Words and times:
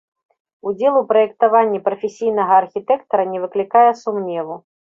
Удзел 0.71 0.95
у 1.01 1.03
праектаванні 1.11 1.83
прафесійнага 1.89 2.57
архітэктара 2.63 3.29
не 3.35 3.39
выклікае 3.47 3.87
сумневу. 4.05 4.61